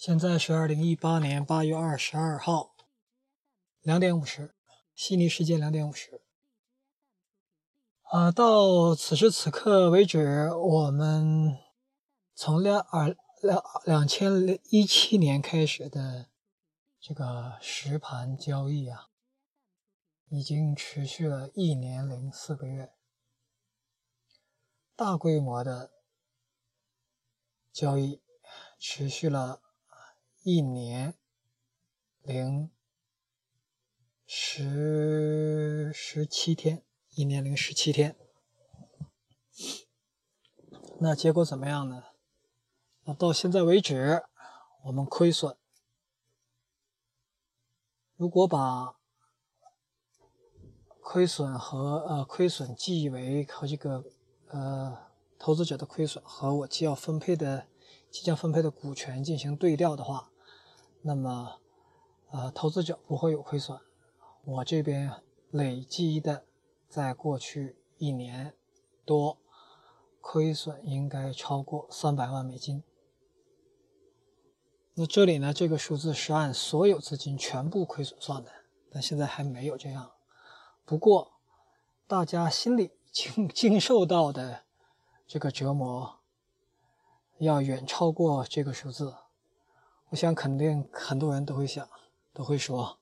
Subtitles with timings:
[0.00, 2.74] 现在是二零一八年八月二十二号
[3.82, 4.54] 两点五十，
[4.94, 6.22] 悉尼时间两点五十。
[8.04, 11.58] 啊，到此时此刻为止，我们
[12.34, 16.30] 从两二两两千一七年开始的
[16.98, 19.10] 这个实盘交易啊，
[20.30, 22.94] 已经持续了一年零四个月，
[24.96, 25.92] 大规模的
[27.70, 28.22] 交易
[28.78, 29.60] 持续了。
[30.42, 31.18] 一年
[32.22, 32.70] 零
[34.24, 38.16] 十十七天，一年零十七天，
[40.98, 42.04] 那结果怎么样呢？
[43.04, 44.22] 那到现在为止，
[44.84, 45.54] 我们亏损。
[48.16, 48.96] 如果把
[51.02, 54.04] 亏损和呃亏损计为和这个
[54.48, 57.66] 呃投资者的亏损和我既要分配的
[58.10, 60.29] 即将分配的股权进行对调的话。
[61.02, 61.60] 那么，
[62.30, 63.78] 呃，投资者不会有亏损。
[64.44, 66.44] 我这边累计的，
[66.88, 68.54] 在过去一年
[69.04, 69.38] 多，
[70.20, 72.82] 亏损应该超过三百万美金。
[74.94, 78.50] 那这里呢，这个数字是按所有资金全部亏损算的，
[78.90, 80.12] 但现在还没有这样。
[80.84, 81.32] 不过，
[82.06, 84.64] 大家心里 经经受到的
[85.26, 86.20] 这个折磨，
[87.38, 89.14] 要远超过这个数字。
[90.10, 91.88] 我想，肯定很多人都会想，
[92.32, 92.98] 都会说：“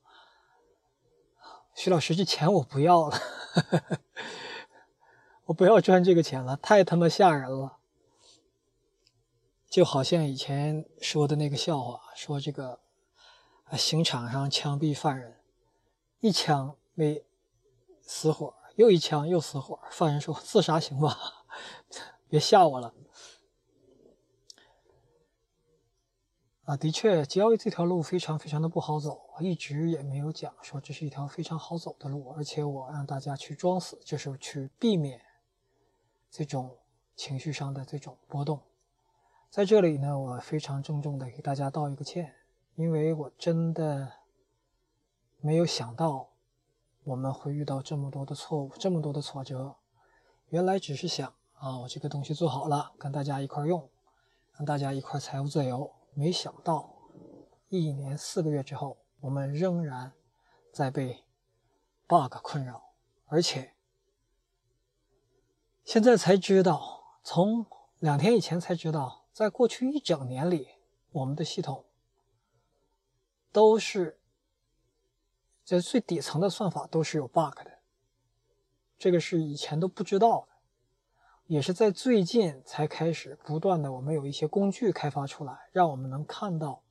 [1.74, 3.18] 徐老师，这钱我不要了，
[5.46, 7.78] 我不要赚这个钱了，太他妈吓人了。”
[9.70, 12.80] 就好像以前说的那个笑话，说这个
[13.72, 15.40] 刑场上枪毙犯人，
[16.20, 17.24] 一枪没
[18.02, 21.46] 死火，又一枪又死火，犯人说：“自杀行吧，
[22.28, 22.92] 别吓我了。”
[26.68, 35.18] 啊，的确，交易这条路非常非常的不好走，一直也没有讲说这是一条非常好走的路，而且我让大家去装死，就是去避免
[36.30, 36.76] 这种
[37.16, 38.60] 情绪上的这种波动。
[39.48, 42.34] 在这里呢，我非常郑重的给大家道一个歉，
[42.74, 44.12] 因为我真的
[45.40, 46.28] 没有想到
[47.04, 49.76] 我们会遇到这么多的错误，这么多的挫折。
[50.50, 53.88] 原来只是想啊，我这个东西做好了，跟大家一块用，
[54.58, 55.94] 让大家一块财务自由。
[56.14, 56.94] 没想到，
[57.68, 60.12] 一年四个月之后，我们仍然
[60.72, 61.24] 在被
[62.06, 62.94] bug 困扰，
[63.26, 63.74] 而且
[65.84, 67.66] 现在才知道，从
[67.98, 70.68] 两天以前才知道，在过去一整年里，
[71.12, 71.84] 我们的系统
[73.52, 74.20] 都是
[75.64, 77.78] 在最底层的算法都是有 bug 的，
[78.98, 80.57] 这个是以前都不知道的。
[81.48, 86.82] 也是在最近才开始不断的，我们有一些工具开发出来，让我们能看到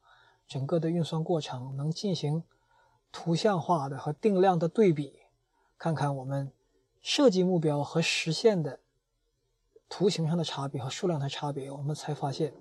[0.48, 2.44] 整个的运算过程，能进行
[3.12, 5.20] 图像化的和定量的对比，
[5.78, 6.52] 看看我们
[7.00, 8.80] 设计目标和实现的
[9.88, 12.52] 图形上的差别和数量的差别，我们才发现，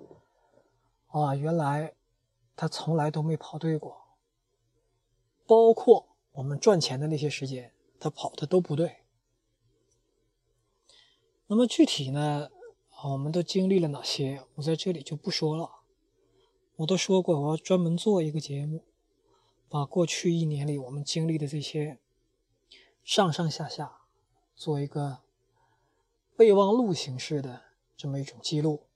[1.07, 1.95] 啊，原来
[2.55, 3.97] 它从来都没跑对过，
[5.47, 8.97] 包括我们赚钱的那些时间，它跑的都不对。
[11.49, 12.49] 那么具体呢？
[13.05, 14.43] 我们都经历了哪些？
[14.55, 15.79] 我在这里就不说了。
[16.77, 18.83] 我都说过，我要专门做一个节目，
[19.69, 21.99] 把过去一年里我们经历的这些
[23.01, 23.99] 上上下下，
[24.55, 25.19] 做一个
[26.35, 27.61] 备忘录形式的
[27.95, 28.87] 这么一种记录。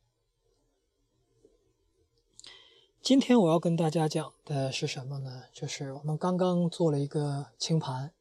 [3.02, 5.44] 今天我要跟大家讲的是什么呢？
[5.54, 8.14] 就是我们刚刚做了一个清盘，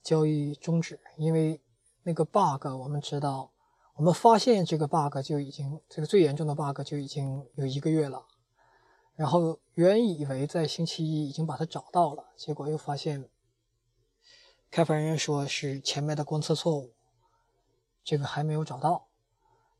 [0.00, 1.60] 交易终止，因为。
[2.04, 3.52] 那个 bug 我们知道，
[3.94, 8.26] 我们发现这个 bug 就已经这个最严重的 bug 就已经有一个月了。
[9.14, 13.28] 然后原以为在星期一已经把它找到了，结果又发现
[14.70, 16.94] 开发人员说是前面的观测错误，
[18.02, 19.08] 这个还没有找到。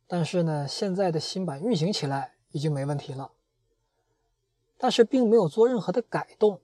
[0.07, 3.33] 但是呢，现在的新版运行起来已经没问题了，
[4.77, 6.61] 但是并没有做任何的改动，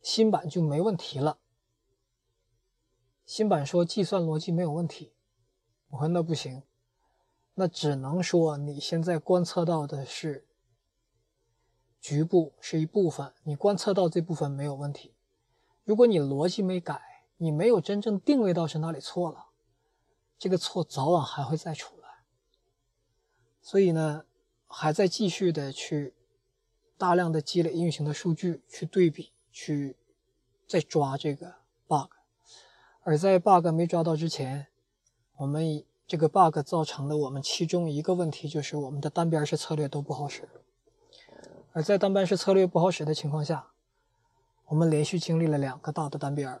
[0.00, 1.38] 新版就没问题了。
[3.26, 5.11] 新版说计算逻辑没有问题，
[5.92, 6.62] 我说那不行，
[7.54, 10.46] 那只能说你现在观测到的是
[12.00, 15.14] 局部是一部分，你观测到这部分没有问题。
[15.84, 16.98] 如果你逻辑没改，
[17.36, 19.48] 你没有真正定位到是哪里错了，
[20.38, 22.08] 这个错早晚还会再出来。
[23.60, 24.24] 所以呢，
[24.66, 26.14] 还在继续的去
[26.96, 29.98] 大量的积累运行的数据，去对比，去
[30.66, 31.56] 再抓这个
[31.86, 32.12] bug。
[33.02, 34.68] 而在 bug 没抓到之前，
[35.42, 40.48] 我们这个 bug 造成了我们其中一个问题，就是我们的单边式策略都不好使。
[41.72, 43.72] 而在单边式策略不好使的情况下，
[44.66, 46.60] 我们连续经历了两个大的单边，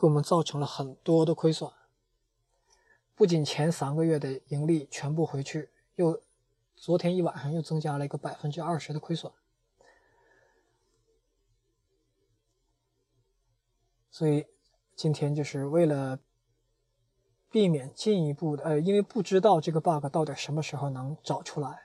[0.00, 1.68] 给我们造成了很多的亏损。
[3.16, 6.22] 不仅前三个月的盈利全部回去，又
[6.76, 9.32] 昨天一晚上又增加了一个百分之二十的亏损。
[14.08, 14.46] 所以
[14.94, 16.20] 今天就是为了
[17.52, 21.82] 避免进一步的，呃，因为不知道这个 bug 到底什么时候能找出来，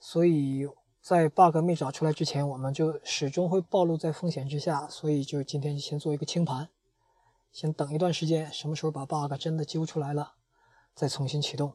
[0.00, 0.68] 所以。
[1.02, 6.68] 在 bug 没找出来之前，我们就始终会暴露在风险之下，所以就今天就先做一个清盘，
[7.50, 10.34] 先等一段时间，什么时候把 bug 真的揪出来了，
[10.94, 11.72] 再重新启动。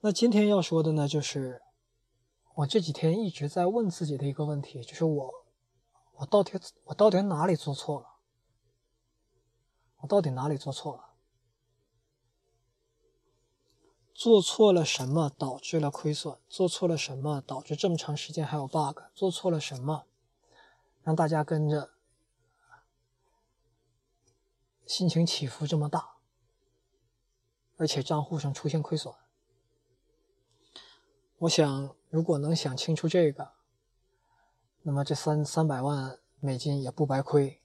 [0.00, 1.62] 那今天要说的呢，就是
[2.56, 5.32] 我这几天一直在问自己的一个问题，就是我，
[6.16, 8.09] 我到底我到底哪里做错了？
[10.00, 11.06] 我到底哪里做错了？
[14.12, 16.38] 做错了什么导致了亏损？
[16.48, 19.00] 做错了什么导致这么长时间还有 bug？
[19.14, 20.06] 做错了什么
[21.02, 21.92] 让大家跟着
[24.86, 26.16] 心情起伏这么大，
[27.76, 29.14] 而且账户上出现亏损？
[31.38, 33.52] 我想，如果能想清楚这个，
[34.82, 37.59] 那么这三三百万美金也不白亏。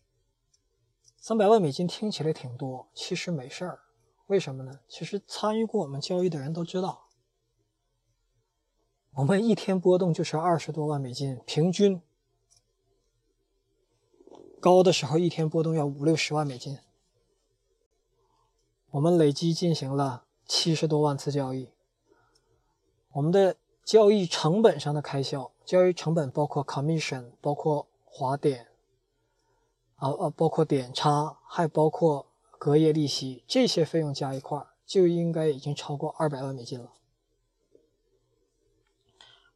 [1.28, 3.80] 三百万美金听起来挺多，其实没事儿。
[4.28, 4.82] 为什么呢？
[4.88, 7.08] 其实参与过我们交易的人都知道，
[9.16, 12.00] 我们一天波动就是二十多万美金，平均
[14.60, 16.78] 高的时候一天波动要五六十万美金。
[18.92, 21.72] 我们累计进行了七十多万次交易，
[23.14, 28.68] 我们的交易成本上的开销，交易成本包括 commission，包括划点，
[29.96, 32.28] 啊啊，包括点差，还包括。
[32.58, 36.94] 隔夜利息这些费用加一块儿就应该已经超过二百万美金了。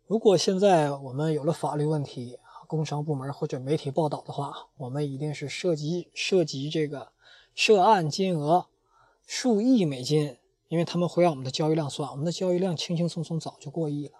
[0.05, 2.37] 如果现在我们有了法律问题，
[2.67, 7.11] 工商部门或者媒体报道的话，我们一定是涉及涉及这个
[7.55, 8.67] 涉案金额
[9.25, 10.37] 数亿美金，
[10.67, 14.19] 因为他们会让我们的交易量算，我们的交易量轻轻松松早就过亿了，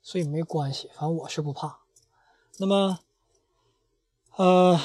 [0.00, 1.80] 所以没关系，反正我是不怕。
[2.56, 3.00] 那么，
[4.36, 4.80] 呃。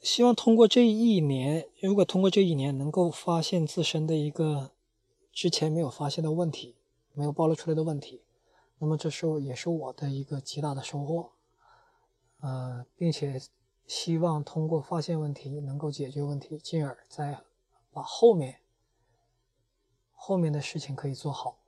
[0.00, 4.72] 希望通过这一年，如果通过这一年能够发现自身的一个
[5.30, 6.76] 之前没有发现的问题，
[7.12, 8.22] 没有暴露出来的问题，
[8.78, 11.32] 那么这时候也是我的一个极大的收获。
[12.40, 13.38] 呃，并且
[13.86, 17.42] 希望通过发现问题能够解决问题，进而再
[17.92, 18.62] 把后面
[20.14, 21.58] 后面的事情可以做好。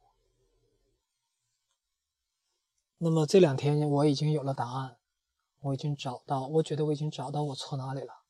[2.97, 4.97] 那么这两天我已经有了答案，
[5.61, 8.23] 我已经找到，我觉得我已经找到我错哪里了。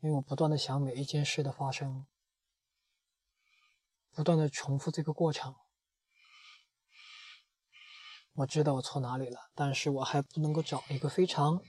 [0.00, 2.06] 因为我不断的想每一件事的发生，
[4.12, 5.56] 不断的重复这个过程，
[8.34, 11.60] 我知道我错哪里了，但是我还不能够找一个非常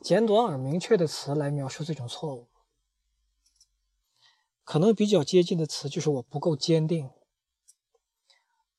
[0.00, 2.48] 简短而明确的词来描述这种错误。
[4.62, 7.10] 可能比较接近的词就是我不够坚定。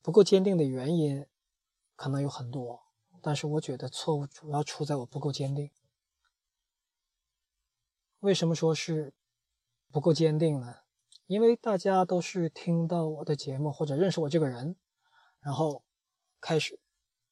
[0.00, 1.26] 不够坚定的原因
[1.94, 2.84] 可能有很多，
[3.22, 5.70] 但是我觉得错误主要出在我不够坚定。
[8.20, 9.14] 为什么说是
[9.90, 10.80] 不够坚定呢？
[11.26, 14.76] 因为大家都是听到我的节目或者认识我这个人，
[15.40, 15.84] 然后
[16.40, 16.80] 开始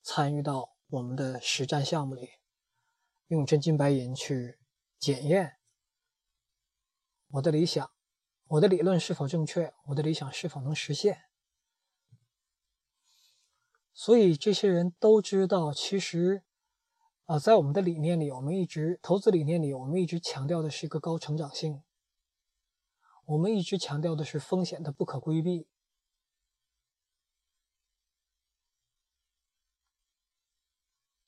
[0.03, 2.31] 参与到我们的实战项目里，
[3.27, 4.59] 用真金白银去
[4.99, 5.59] 检验
[7.33, 7.91] 我的理想，
[8.47, 11.28] 我的理论是否正确，我的理想是否能实现。
[14.01, 16.45] 所以这些人都知道，其实。
[17.25, 21.83] 啊，在我们的理念里，我们一直投资理念里，我们一直强调的是一个高成长性。
[23.27, 25.67] 我们一直强调的是风险的不可规避。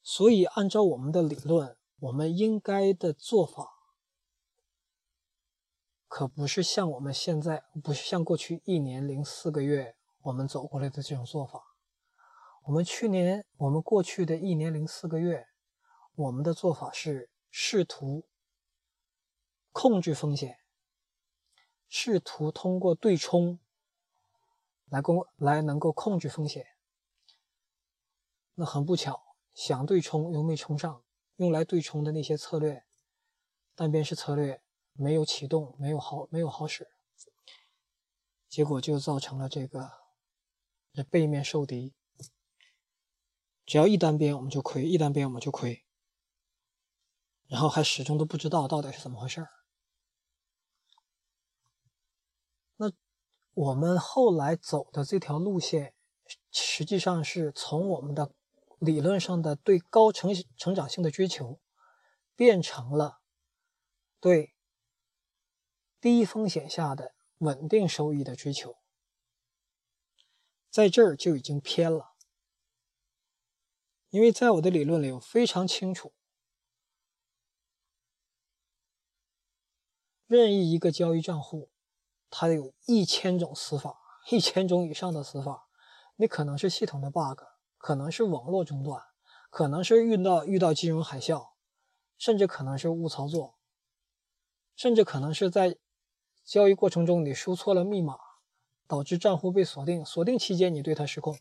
[0.00, 3.74] 所以，按照我们的理论，我们应该的做法，
[6.06, 11.69] 可不是像我们现在，不是像过去一年零四个月我们走过来的这种做法。
[12.62, 15.46] 我们去年，我们过去的一年零四个月。
[16.16, 18.28] 我们的做法是试图
[19.72, 20.58] 控制风险，
[21.88, 23.58] 试图通过对冲
[24.86, 26.66] 来攻来能够控制风险。
[28.54, 29.22] 那很不巧，
[29.54, 31.02] 想对冲又没冲上，
[31.36, 32.84] 用来对冲的那些策略，
[33.74, 34.60] 单边式策略
[34.92, 36.86] 没有启动，没有好没有好使，
[38.46, 39.90] 结果就造成了这个
[40.92, 41.94] 这背面受敌。
[43.70, 45.86] 只要一单边我们就亏，一单边我们就亏。
[47.46, 49.48] 然后还始终都不知道到底是怎么回事儿。
[52.78, 52.90] 那
[53.54, 55.94] 我们后来走的这条路线，
[56.50, 58.34] 实际上是从我们的
[58.80, 61.60] 理论上的对高成成长性的追求，
[62.34, 63.20] 变成了
[64.18, 64.56] 对
[66.00, 68.78] 低风险下的稳定收益的追求，
[70.68, 72.09] 在这儿就已经偏了。
[74.10, 76.12] 因为在我的理论里，我非常清楚，
[80.26, 81.70] 任意一个交易账户。
[82.32, 83.98] 它有一千种死法，
[84.30, 85.68] 一千种以上的死法。
[86.14, 87.40] 你可能是系统的 bug，
[87.76, 89.02] 可能是网络中断，
[89.50, 91.50] 可能是遇到遇到金融海啸，
[92.16, 93.58] 甚至可能是误操作，
[94.76, 95.76] 甚至可能是在
[96.44, 98.16] 交易过程中你输错了密码，
[98.86, 100.04] 导致账户被锁定。
[100.04, 101.36] 锁定期间你对它失控，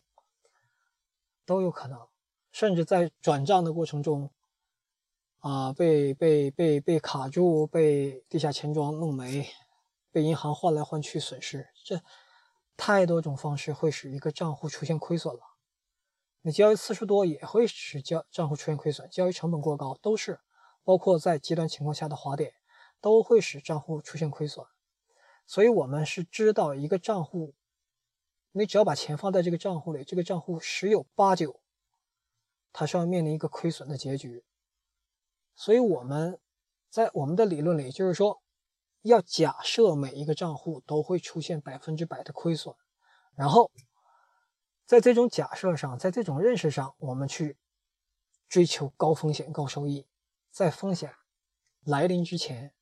[1.45, 2.07] 都有可能。
[2.51, 4.31] 甚至在转账的过程中，
[5.39, 9.49] 啊，被被被被卡住，被地下钱庄弄没。
[10.11, 12.01] 被银行换来换去损失，这
[12.75, 15.41] 太多种方式会使一个账户出现亏损了。
[16.41, 20.39] 你交易次数多也会使交账户出现亏损，交易成本过高都是，
[20.83, 22.53] 包括在极端情况下的滑点，
[22.99, 24.65] 都会使账户出现亏损。
[25.45, 27.53] 所以，我们是知道一个账户，
[28.51, 31.59] 你只要把钱放在这个账户里，这个账户十有八九，
[32.79, 34.45] 它是要面临一个亏损的结局。
[35.53, 36.39] 所以，我们
[36.89, 38.41] 在我们的理论里就是说。
[39.03, 42.75] 要假设每一个账户都会出现百分之百的亏损，
[43.33, 43.71] 然后
[44.85, 47.57] 在这种假设上，在这种认识上，我们去
[48.49, 50.05] 追求高风险高收益，
[50.51, 51.15] 在风险
[51.85, 52.75] 来临之前，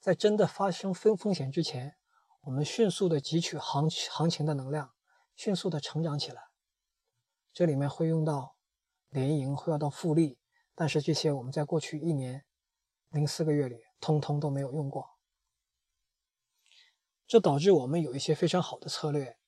[0.00, 1.98] 在真的发生风风险之前，
[2.40, 4.94] 我们迅速的汲取行行情的能量，
[5.36, 6.44] 迅速的成长起来。
[7.52, 8.56] 这里面会用到
[9.10, 10.38] 连营，会要到复利，
[10.74, 12.44] 但是这些我们在过去一年
[13.10, 15.18] 零四个月里，通通都没有用过。
[17.26, 19.38] 这导致我们有一些非常好的策略，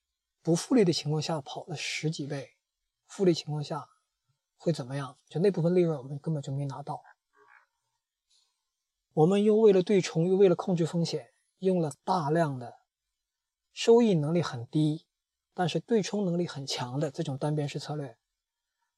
[0.41, 2.57] 不复利的情况下跑了十几倍，
[3.07, 3.87] 复利情况下
[4.57, 5.17] 会怎么样？
[5.27, 7.01] 就那部分利润我们根本就没拿到。
[9.13, 12.75] 我们又为了对冲，又为了控制风险，用了大量的
[13.73, 15.05] 收益能力很低，
[15.53, 18.17] 但是对冲能力很强的这种单边式策略。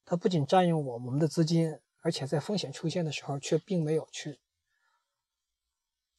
[0.04, 4.40] 它不仅占用我们的资金，而且在风险出现的时候却并没有去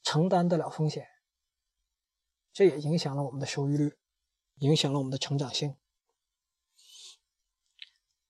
[0.01, 1.07] 承担得了风险。
[2.51, 3.97] 这也影响了我们的收益率，
[4.59, 5.75] 影响了我们的成长性，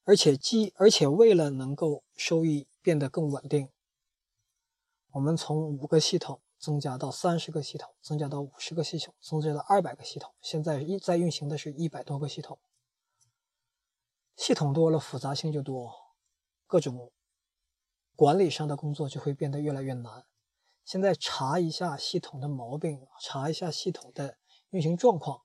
[0.03, 3.69] 而且既而且为了能够收益变得更稳定，
[5.11, 12.59] 我们从五个系统增加到三十个系统，增加到五十个系统，增加到二百个系统，现在一在运行的是一百多个系统。
[14.35, 15.93] 系统多了，复杂性就多，
[16.67, 17.11] 各种
[18.15, 20.25] 管理上的工作就会变得越来越难。
[20.83, 24.37] 现在查一下系统的毛病，查一下系统的
[24.69, 25.41] 运行状况，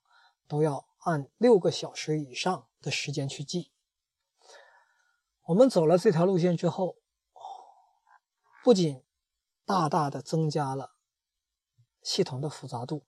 [0.46, 3.72] 都要按六个小时以上的时间去记。
[5.46, 6.96] 我们走了这条路线之后，
[8.62, 9.02] 不仅
[9.64, 10.96] 大大的增加了
[12.02, 13.06] 系统的复杂度，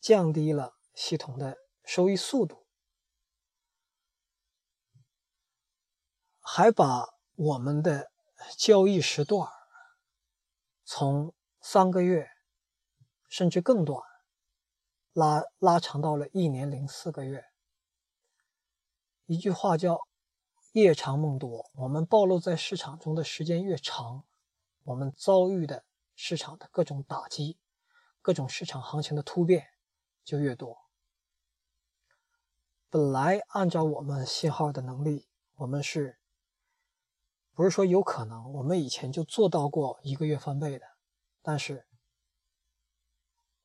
[0.00, 2.59] 降低了系统的收益速度，
[6.52, 8.10] 还把我们的
[8.58, 9.48] 交易时段。
[10.84, 12.28] 从三个月
[13.28, 14.02] 甚至更短，
[15.12, 17.44] 拉拉长到了一年零四个月。
[19.26, 20.00] 一句话叫
[20.74, 21.70] “夜长梦多”。
[21.78, 24.24] 我们暴露在市场中的时间越长，
[24.82, 25.84] 我们遭遇的
[26.16, 27.60] 市场的各种打击、
[28.20, 29.68] 各种市场行情的突变
[30.24, 30.76] 就越多。
[32.88, 36.18] 本来按照我们信号的能力，我们是。
[37.60, 40.86] 不是说有可能，我们以前就做到过一个月翻倍的，
[41.42, 41.86] 但是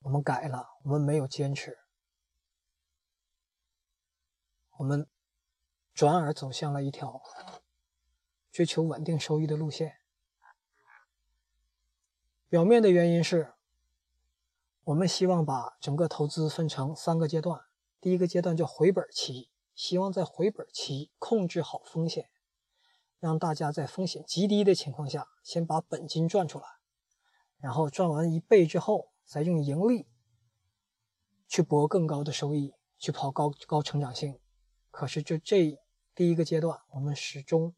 [0.01, 1.79] 我们改了，我们没有坚持，
[4.79, 5.07] 我们
[5.93, 7.21] 转而走向了一条
[8.51, 9.99] 追求稳定收益的路线。
[12.49, 13.53] 表面的原因是，
[14.83, 17.61] 我们希望把整个投资分成三个阶段，
[18.01, 22.29] 第一个阶段叫回本期，希望在回本期控制好风险。
[23.19, 26.65] 让大家在风险极低的情况下，先把本金赚出来，
[27.57, 30.07] 然后赚完一倍之后，再用盈利
[31.47, 34.39] 去博更高的收益，去跑高高成长性。
[34.91, 35.79] 可是，就这
[36.13, 37.75] 第一个阶段，我们始终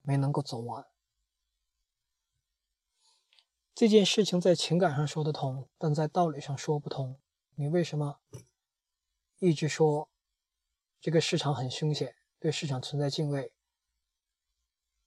[0.00, 0.86] 没能够走完。
[3.74, 7.18] 这件事情在情感上说得通，但在道理上说不通。
[7.54, 8.20] 你为什么
[9.38, 10.10] 一直说
[11.00, 13.52] 这个市场很凶险，对市场存在敬畏？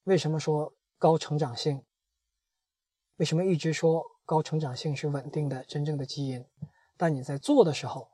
[0.06, 1.84] 为什么说高成长性？
[3.16, 6.46] 为什么一直说高成长性是稳定的、真正的基因？
[6.96, 8.12] 但你在做的时候，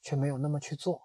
[0.00, 1.02] 却没有那么去做，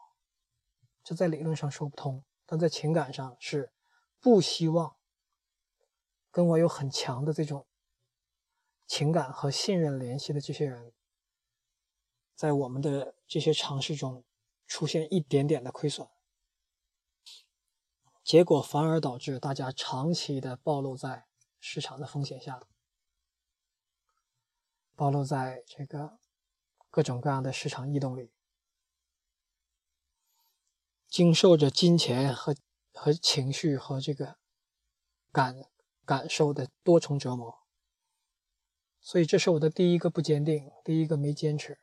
[1.03, 3.71] 这在理论上说不通，但在情感上是
[4.19, 4.95] 不希望
[6.29, 7.65] 跟我有很强的这种
[8.85, 10.93] 情感和信任联系的这些人，
[12.35, 14.23] 在我们的这些尝试中
[14.67, 16.07] 出现一点点的亏损。
[18.25, 21.27] 结果反而导致大家长期的暴露在
[21.59, 22.59] 市场的风险下，
[24.95, 26.17] 暴露在这个
[26.89, 28.31] 各种各样的市场异动里，
[31.07, 32.55] 经受着金钱和
[32.91, 34.37] 和情绪和这个
[35.31, 35.69] 感
[36.03, 37.59] 感受的多重折磨。
[38.99, 41.77] 所以这是我的第一个不坚定，第一个没坚持。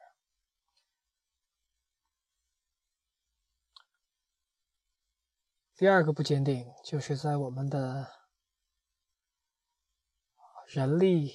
[5.82, 8.06] 第二个不坚定，就是在我们的
[10.68, 11.34] 人力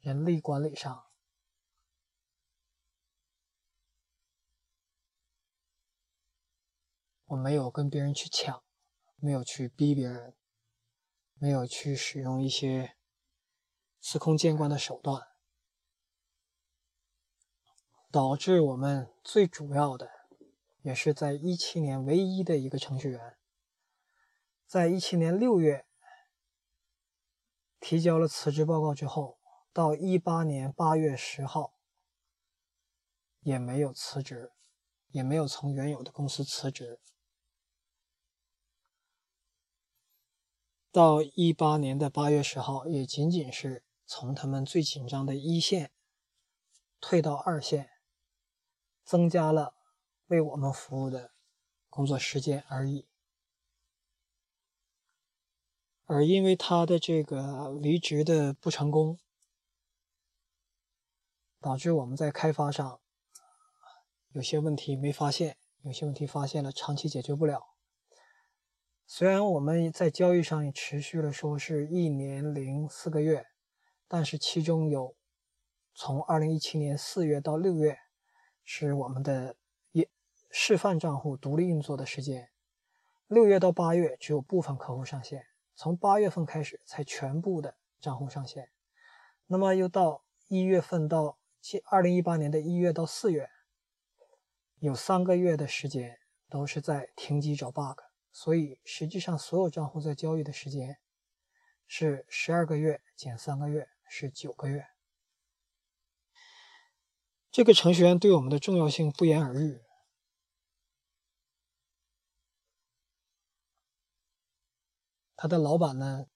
[0.00, 1.04] 人力管理上，
[7.26, 8.64] 我没有跟别人去抢，
[9.18, 10.34] 没有去逼别人，
[11.34, 12.96] 没有去使用一些
[14.00, 15.28] 司空见惯的手段，
[18.10, 20.10] 导致我们最主要的，
[20.82, 23.33] 也是在一七年唯一的一个程序员。
[24.74, 25.86] 在一七年六月
[27.78, 29.38] 提交了辞职报告之后，
[29.72, 31.74] 到一八年八月十号
[33.38, 34.50] 也没有辞职，
[35.12, 37.00] 也没有从原有的公司辞职。
[40.90, 45.92] 到一八年的八月十号，也仅仅是从他们最紧张的一线
[47.00, 47.90] 退到二线，
[49.04, 49.76] 增加了
[50.26, 51.32] 为我们服务的
[51.88, 53.06] 工作时间而已。
[56.14, 59.18] 而因为他的这个离职的不成功，
[61.60, 63.00] 导致我们在开发上
[64.30, 67.74] 有些问题没发现，有些问题发现了，长期解决不了。
[69.08, 73.46] 虽然我们在交易上也持续了说是一年零四个月，
[74.06, 75.16] 但是其中有
[75.96, 77.98] 从二零一七年四月到六月
[78.62, 79.56] 是我们的
[79.90, 80.06] 一
[80.48, 82.50] 示范账户独立运作的时间，
[83.26, 85.48] 六月到八月只有部分客户上线。
[85.74, 88.70] 从八月份开始才全部的账户上线，
[89.46, 91.38] 那么又到一月份到
[91.90, 93.50] 二零一八年的一月到四月，
[94.78, 100.98] 有三个月的时间都是在停机找 bug，所以实际上所有账户在交易的时间
[101.86, 104.86] 是十二个月减三个月是九个月。
[107.50, 109.83] 这个程序员对我们的重要性不言而喻。
[115.36, 116.26] 他的老板呢，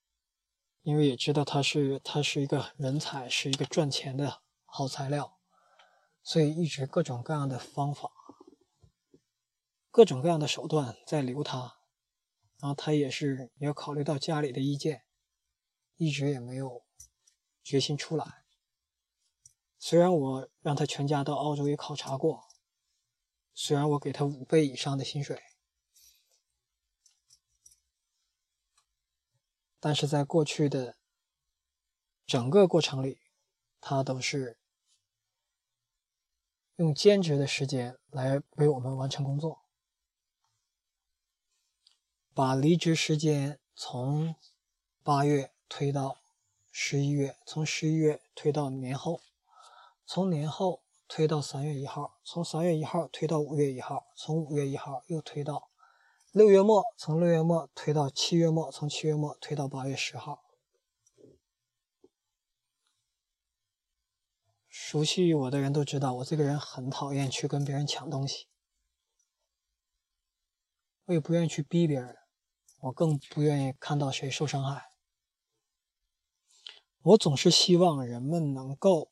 [0.83, 5.39] 因为也知道他是他是一个人才，是一个赚钱的好材料，
[6.23, 8.11] 所以一直各种各样的方法、
[9.91, 11.77] 各种各样的手段在留他。
[12.61, 15.05] 然后他也是也要考虑到家里的意见，
[15.95, 16.85] 一直也没有
[17.63, 18.45] 决心出来。
[19.79, 22.49] 虽然我让他全家到澳洲也考察过，
[23.55, 25.41] 虽然我给他五倍以上的薪水。
[29.81, 30.97] 但是在过去的
[32.27, 33.21] 整个过程里，
[33.81, 34.59] 他都是
[36.77, 39.63] 用兼职的时间来为我们完成工作，
[42.35, 44.35] 把离职时间从
[45.03, 46.19] 八月推到
[46.71, 49.21] 十一月，从十一月推到年后，
[50.05, 55.68] 从年后推到三月一号，从三月一号推到五月一号，从五月一号又推到。
[56.39, 60.45] 六月末，从六月末推到七月末，从七月末推到八月十号。
[64.69, 68.47] 熟悉我的人都知道，我这个人很讨厌去跟别人抢东西，
[71.07, 72.17] 我也不愿意去逼别人，
[72.83, 74.93] 我更不愿意看到谁受伤害。
[77.03, 79.11] 我总是希望人们能够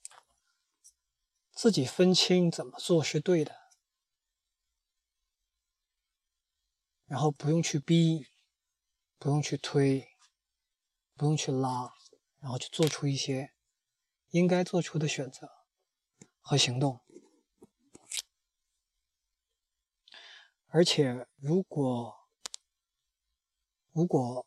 [1.50, 3.65] 自己分清怎么做是对的。
[7.06, 8.26] 然后不用去逼，
[9.18, 10.08] 不用去推，
[11.14, 11.94] 不用去拉，
[12.40, 13.54] 然后去做出一些
[14.30, 15.48] 应该做出的选择
[16.40, 17.00] 和行动。
[20.66, 22.28] 而且，如果
[23.92, 24.46] 如果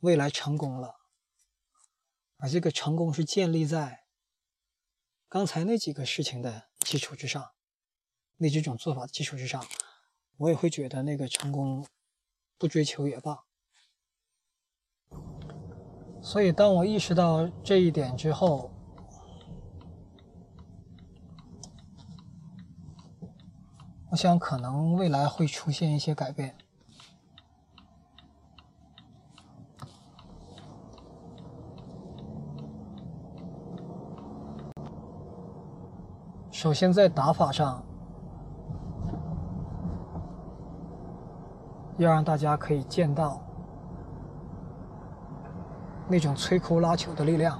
[0.00, 0.96] 未来成功了，
[2.36, 4.04] 而这个成功是建立在
[5.28, 7.54] 刚才那几个事情的基础之上，
[8.36, 9.66] 那几种做法的基础之上。
[10.38, 11.86] 我也会觉得那个成功
[12.58, 13.44] 不追求也罢。
[16.20, 18.72] 所以，当我意识到这一点之后，
[24.10, 26.56] 我想可能未来会出现一些改变。
[36.50, 37.85] 首先在打法上，
[41.98, 43.40] 要让大家可以见到
[46.08, 47.58] 那种摧枯拉朽的力量。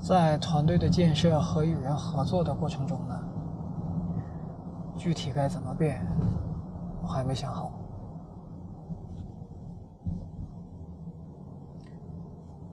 [0.00, 3.20] 在团队的建设和与人合作的过程中呢，
[4.96, 6.06] 具体该怎么变，
[7.02, 7.72] 我还没想好。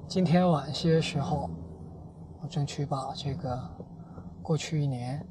[0.07, 1.49] 今天晚些时候，
[2.41, 3.59] 我争取把这个
[4.41, 5.27] 过去一年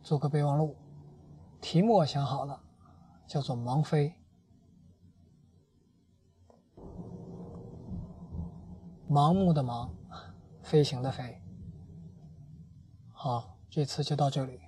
[0.00, 0.74] 做个备忘录，
[1.68, 2.60] 题目我想好了，
[3.26, 4.14] 叫做“盲飞”。
[9.10, 9.90] 盲目的盲，
[10.62, 11.42] 飞行的飞。
[13.10, 14.60] 好，这次就到这里。